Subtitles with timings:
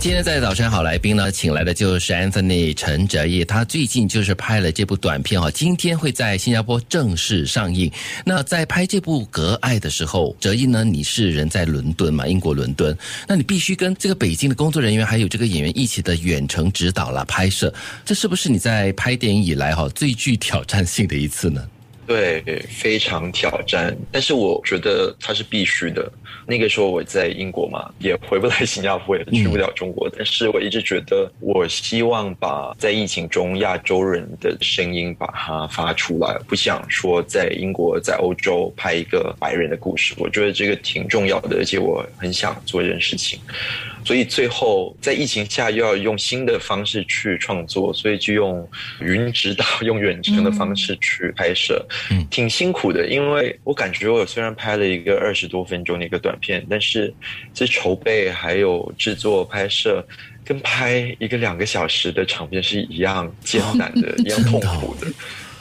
[0.00, 7.90] 今天在早晨好来宾呢，请来的就是 Anthony 陈哲义，他最近就是拍了这部短片哈，今天会在新加坡正式上映。
[8.24, 17.72] 那在拍这部《隔爱》的时候，哲义呢，你是人在伦敦嘛，英国伦敦，那你必须跟这个北京的工作人员还有这个演员一起的远程指导啦拍摄，
[18.04, 21.62] 这是不是你在拍电影以来哈最具挑战性的一次呢？
[22.08, 26.10] 对，非常挑战，但是我觉得它是必须的。
[26.46, 30.10] 那个时候我在英国嘛，也回不来新加坡，也去不了中国。
[30.16, 40.14] 但是我一直觉得，我希望把在疫情中亚洲人的声音把它发出来，不想说在英国、在欧洲拍一个白人的故事。
[40.16, 43.38] 我觉得这个挺重要的，而且我很想做这件事情。
[44.08, 48.66] 所以最后在疫情下又要用新的方式去创作，所以就用
[49.02, 53.06] 云指导、 用远程的方式去拍摄，嗯 挺辛苦的。
[53.06, 57.12] 因为我感觉我虽然拍了一个二十多分钟的一个短片，但是
[57.52, 60.02] 这筹备还有制作拍摄，
[60.42, 65.06] 跟拍一个两个小时的长片是一样艰难的， 一样痛苦的。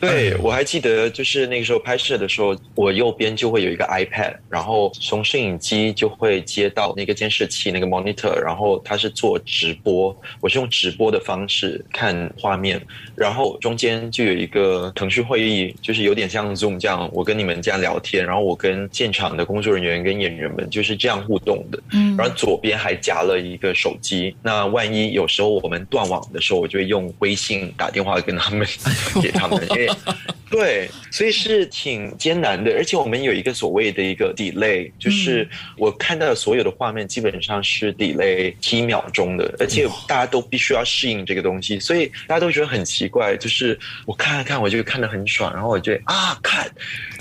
[0.00, 12.80] 对， 我还记得，就是那个时候拍摄的时候，我右边就会有一个 iPad，然后从摄影机就会接到那个监视器那个 monitor，然后它是做直播，我是用直播的方式看画面，
[13.14, 28.66] 然后中间就有一个腾讯会议，就是有点像 Zoom 这样，我跟你们这样聊天，然后我跟现场的工作人员跟演员们就是这样互动的，嗯，然后左边还夹了一个手机，那万一有时候我们断网的时候，我就会用微信打电话跟他们，
[29.22, 29.85] 给他们，因为。
[30.48, 46.70] 对，所以是挺艰难的，而且我们有一个所谓的一个 delay，就是我看到的所有的画面基本上是 delay 七秒钟的，而且大家都必须要适应这个东西，所以大家都觉得很奇怪，就是我看了看，我就看得很爽，然后我就啊看。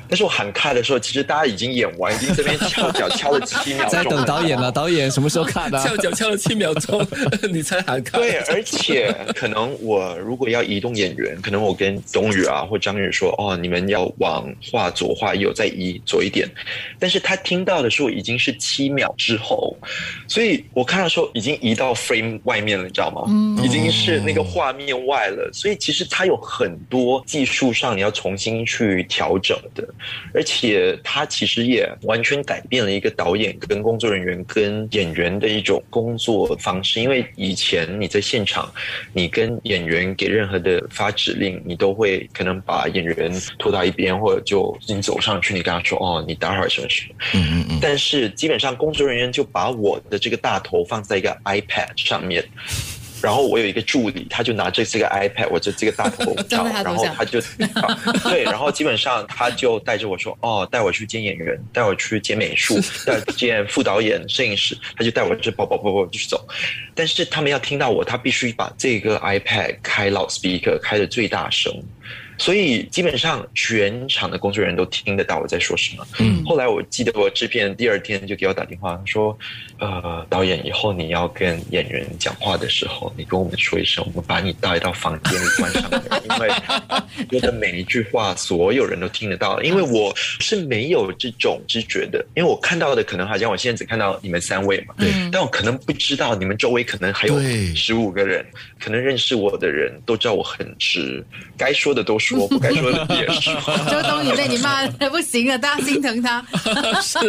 [0.07, 4.71] 但是我喊开的时候，其实大家已经演完，已经这边翘脚敲了七秒钟，在等导演了。
[4.71, 5.77] 导演什么时候看呢？
[5.85, 7.05] 翘脚敲了七秒钟，
[7.51, 8.17] 你才喊开。
[8.17, 16.47] 对，而且可能我如果要移动演员，可能我跟董宇啊或张宇说，哦，你们要往画左画右再移左一点。
[16.99, 19.75] 但是他听到的时候已经是七秒之后，
[20.27, 23.23] 所以我看到时候已经移到 frame 外面了，你知道吗？
[23.27, 25.49] 嗯，已经是那个画面外了。
[25.53, 29.87] 所以其实它有很多技术上你要重新去调整的。
[30.33, 38.71] 而且他其实也完全改变了一个导演跟工作人员跟演员的一种工作方式，因为以前你在现场，
[39.13, 47.79] 你跟演员给任何的发指令，你都会可能把演员拖到一边，或者就你走上去，你跟他说：“哦，你待会儿什么什么。”嗯嗯嗯。
[47.81, 52.43] 但是基本上工作人员就把我的这个大头放在一个 iPad 上面。
[53.25, 57.41] 然后我有一个助理，他就拿着这个 iPad，我就这个大头 照，然后他就
[58.29, 66.47] 对，然后基本上他就带着我说，哦，带我去见演员，带我去见美术， 带见副导演、摄影师，他就带我这跑跑跑跑继续走。
[66.93, 71.73] 但是他们要听到我，他必须把这个 iPad 开 loudspeaker 开的最大声。
[72.37, 76.05] 所以基本上全场的工作人员都听得到我在说什么。
[76.19, 79.37] 嗯，后来我记得我制片第二天就给我打电话说，
[79.79, 86.49] 呃，导演以后你要跟演员讲话的时候，你跟我们说一声，我们把你带到房间里关上门，因为
[87.31, 89.61] 我的每一句话所有人都听得到。
[89.61, 97.39] 因为我是没有这种知觉的，因为我看到的可能好像我现在只看到你们三位嘛，对，但我可能不知道你们周围可能还有
[97.73, 98.45] 十五个人，
[98.79, 101.23] 可能认识我的人都知道我很直，
[101.57, 102.19] 该说的都。
[102.25, 103.51] 说不该说的也是。
[103.89, 106.45] 周冬雨被你骂的不行了，大家心疼他。
[107.01, 107.19] 是，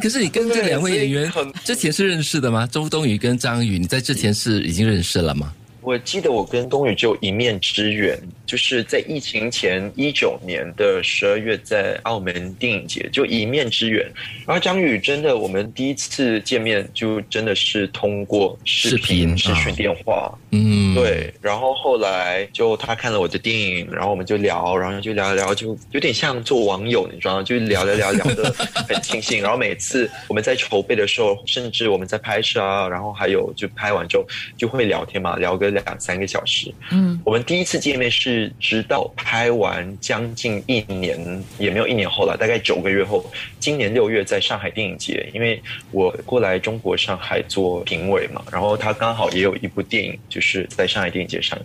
[0.00, 1.32] 可是你跟这两位演员
[1.64, 2.66] 之前是认识的吗？
[2.70, 5.52] 周冬雨跟张宇，你在之前是已经认识了吗？
[5.80, 14.04] 我记得我跟冬雨只有一面之缘，就是在疫情前一九年的十二月，在澳门电影节就一面之缘。
[14.46, 20.30] 然后张宇真的，我们第一次见面就真的是通过视频、视讯电话。
[20.50, 21.32] 嗯，对。
[21.40, 27.42] 然后后来就他看了我的电影，然后我们就聊，然后就聊一聊，就有点像做网友，你知道吗？
[27.44, 28.52] 就聊聊聊聊的
[28.88, 29.40] 很尽兴。
[29.40, 35.68] 然后每次我们在筹备的时候，甚至我们在拍摄啊，然后还有就拍完之后就会聊天嘛，聊个。
[35.68, 43.22] 两三个小时，嗯，我们第一次见面是直到拍完将近一年，也没有一年后了，大概九个月后，
[43.60, 45.62] 今年六月在上海电影节，因为
[45.92, 51.58] 我过来中国上海做评委嘛，然后他刚好也有一部电影就是在上海电影节上，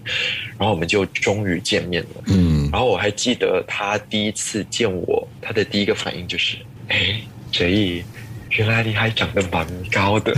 [0.58, 6.58] 然后我们就终于见面了，嗯，然后我还记得他第一次见我，他的第一个反应就是，
[6.90, 7.22] 哎，
[7.52, 8.04] 哲毅。
[8.58, 10.34] 原来你还长得蛮高的，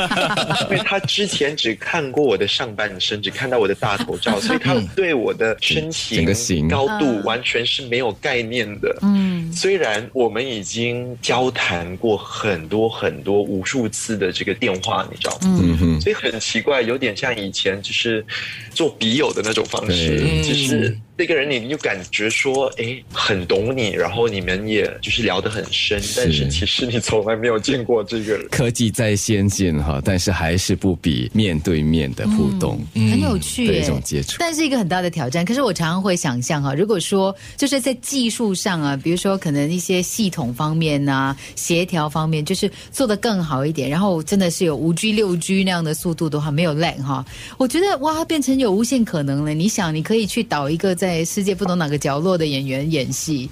[0.70, 8.94] 因为他之前只看过我的上半身，只看到我的大头照，所以他对我的身形、整个形高度完全是没有概念的。
[9.02, 15.58] 嗯，虽然我们已经交谈过很多很多无数次的这个电话，你知道吗？
[15.62, 15.78] 嗯。
[15.78, 18.24] 哼，所以很奇怪，有点像以前就是
[18.70, 28.46] 做笔友的那种方式，就是那个人你就感觉说，哎，很懂你，然后你们也就是聊得很深，但是其实你从来没有见过这个人。
[28.50, 32.78] 科技再先进哈，但是还是不比面对面的互动。
[32.94, 35.42] 很有趣耶的一种接触但是一个很大的挑战。
[35.42, 47.24] 可是我常常会想象哈，如果说就是在技术上啊，比如说可能一些系统方面啊、协调方面，就是做得更好一点，然后真的是有五 G、六 G 那样的速度的话，没有 lag 哈，
[47.56, 49.54] 我觉得哇，变成有无限可能了。
[49.54, 53.48] 你想，你可以去导一个在世界不同哪个角落的演员演戏，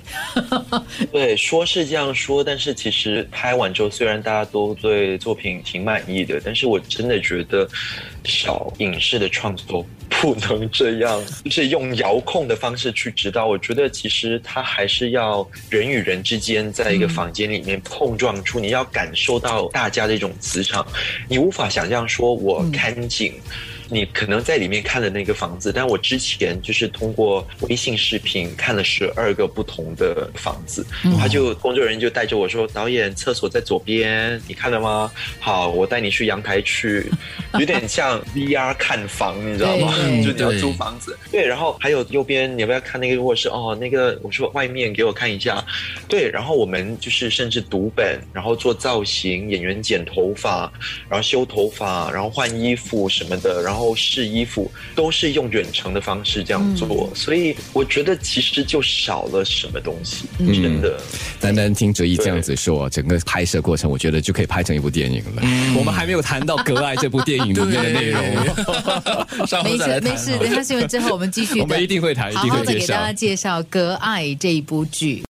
[1.12, 7.68] 对，说是这样说，但是其实拍完之后，虽然大家都对作品挺满意的，但是我真的觉得
[8.24, 13.46] 小影视的创作不能这样， 就是用遥控的方式去指导。
[13.46, 20.86] 我觉得其实它还是要人与人之间在一个房间里面碰撞出，你要感受到大家的一种磁场，
[21.28, 23.34] 你无法想象说我看景。
[23.88, 30.86] 你可能在里面看的那个房子，但我之前就是通过微信视频看了十二个不同的房子，
[31.18, 35.10] 他就工作人员就带着我说：“导演，厕所在左边，你看了吗？
[35.40, 37.10] 好，我带你去阳台去，
[37.58, 39.92] 有点像 VR 看房，你知道吗？
[40.24, 41.44] 就你要租房子，对。
[41.44, 43.48] 然后还有右边，你要不要看那个卧室？
[43.48, 45.64] 哦，那个我说外面给我看一下，
[46.08, 46.30] 对。
[46.30, 50.72] 然后我们就是甚至读本，然后做造型，演员剪头发，
[51.08, 57.10] 然后修头发，然后换衣服什么的，然后试衣服，都是用远程的方式这样做。
[57.14, 61.00] 所以我觉得其实就少了什么东西，真的。
[61.40, 65.42] 单单听哲一这样子说，整个拍摄过程，我觉得就可以拍成一部电影了。
[65.76, 68.22] 我们还没有谈到《隔爱》这部电影里面的 内容，
[69.46, 73.12] 稍后没再来谈事没事，等一下新闻之后我们继续，我们一定会谈，一定会介绍好的给大家。
[73.12, 75.22] 介绍《隔爱》这一部剧。